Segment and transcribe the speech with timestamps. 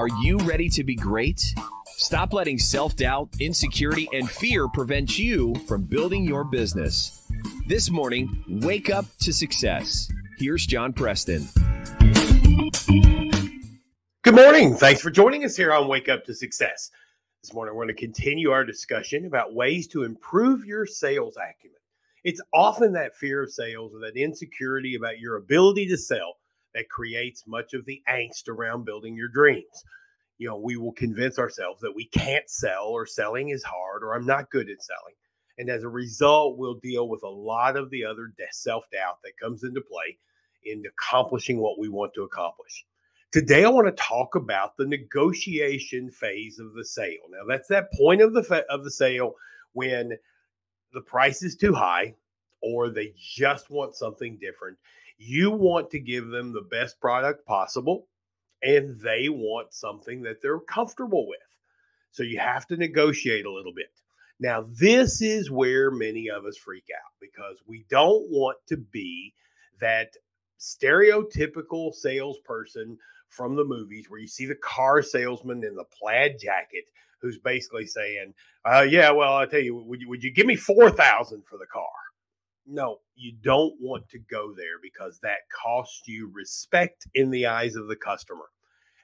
[0.00, 1.54] Are you ready to be great?
[1.84, 7.20] Stop letting self doubt, insecurity, and fear prevent you from building your business.
[7.66, 10.10] This morning, wake up to success.
[10.38, 11.46] Here's John Preston.
[14.22, 14.74] Good morning.
[14.74, 16.90] Thanks for joining us here on Wake Up to Success.
[17.42, 21.76] This morning, we're going to continue our discussion about ways to improve your sales acumen.
[22.24, 26.36] It's often that fear of sales or that insecurity about your ability to sell
[26.74, 29.84] that creates much of the angst around building your dreams.
[30.38, 34.14] You know, we will convince ourselves that we can't sell or selling is hard or
[34.14, 35.14] I'm not good at selling.
[35.58, 39.38] And as a result, we'll deal with a lot of the other self doubt that
[39.38, 40.16] comes into play
[40.64, 42.84] in accomplishing what we want to accomplish.
[43.32, 47.28] Today, I want to talk about the negotiation phase of the sale.
[47.30, 49.34] Now, that's that point of the fa- of the sale
[49.72, 50.16] when
[50.92, 52.14] the price is too high
[52.62, 54.76] or they just want something different.
[55.22, 58.06] You want to give them the best product possible
[58.62, 61.38] and they want something that they're comfortable with.
[62.10, 63.92] So you have to negotiate a little bit.
[64.40, 69.34] Now, this is where many of us freak out because we don't want to be
[69.78, 70.14] that
[70.58, 72.96] stereotypical salesperson
[73.28, 76.84] from the movies where you see the car salesman in the plaid jacket
[77.20, 78.32] who's basically saying,
[78.64, 81.58] uh, "Yeah, well, I tell you, would you would you give me four thousand for
[81.58, 81.99] the car?"
[82.72, 87.74] No, you don't want to go there because that costs you respect in the eyes
[87.74, 88.44] of the customer,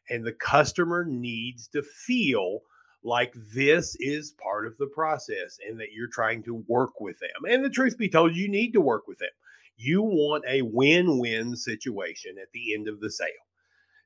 [0.09, 2.61] and the customer needs to feel
[3.03, 7.51] like this is part of the process and that you're trying to work with them.
[7.51, 9.31] And the truth be told, you need to work with them.
[9.77, 13.29] You want a win win situation at the end of the sale.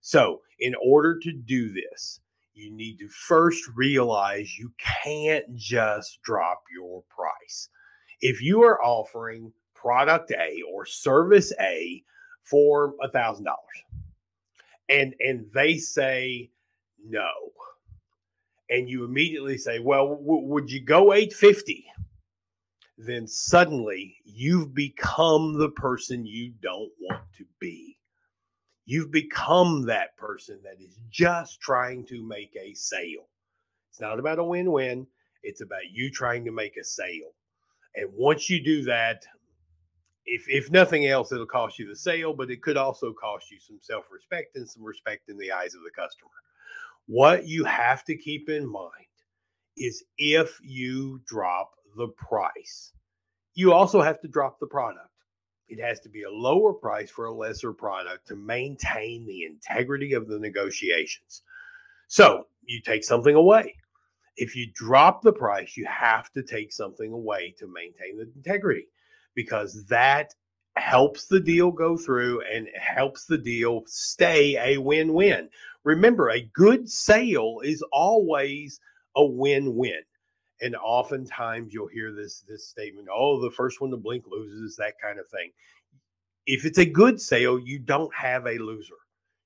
[0.01, 2.21] So, in order to do this,
[2.55, 7.69] you need to first realize you can't just drop your price.
[8.21, 12.03] If you are offering product A or service A
[12.43, 13.85] for a thousand dollars,
[14.89, 16.51] and and they say
[17.03, 17.31] no,
[18.69, 21.87] and you immediately say, "Well, w- would you go eight fifty?
[22.99, 27.97] Then suddenly you've become the person you don't want to be.
[28.85, 33.29] You've become that person that is just trying to make a sale.
[33.89, 35.07] It's not about a win win,
[35.43, 37.33] it's about you trying to make a sale.
[37.95, 39.25] And once you do that,
[40.27, 43.59] if, if nothing else, it'll cost you the sale, but it could also cost you
[43.59, 46.31] some self respect and some respect in the eyes of the customer.
[47.07, 48.93] What you have to keep in mind
[49.77, 52.93] is if you drop the price,
[53.55, 55.09] you also have to drop the product.
[55.69, 60.13] It has to be a lower price for a lesser product to maintain the integrity
[60.13, 61.43] of the negotiations.
[62.09, 63.77] So you take something away.
[64.41, 68.87] If you drop the price, you have to take something away to maintain the integrity
[69.35, 70.35] because that
[70.77, 75.51] helps the deal go through and helps the deal stay a win win.
[75.85, 78.81] Remember, a good sale is always
[79.15, 80.01] a win win.
[80.63, 84.95] And oftentimes you'll hear this this statement, oh, the first one to blink loses, that
[85.03, 85.51] kind of thing.
[86.47, 88.95] If it's a good sale, you don't have a loser.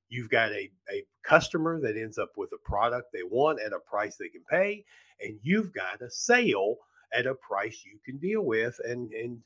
[0.09, 3.79] You've got a, a customer that ends up with a product they want at a
[3.81, 4.85] price they can pay,
[5.21, 6.77] and you've got a sale
[7.13, 9.41] at a price you can deal with and and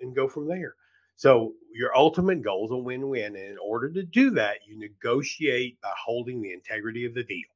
[0.00, 0.74] and go from there.
[1.16, 3.36] So your ultimate goal is a win-win.
[3.36, 7.48] And in order to do that, you negotiate by holding the integrity of the deal.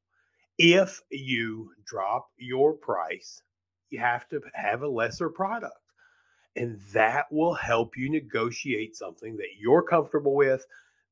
[0.59, 3.43] If you drop your price,
[3.91, 5.75] you have to have a lesser product.
[6.55, 10.65] And that will help you negotiate something that you're comfortable with,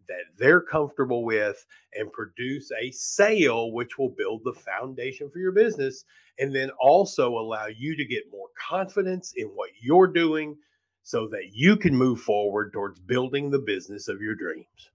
[0.09, 5.53] that they're comfortable with, and produce a sale which will build the foundation for your
[5.53, 6.05] business.
[6.39, 10.57] And then also allow you to get more confidence in what you're doing
[11.03, 14.91] so that you can move forward towards building the business of your dreams.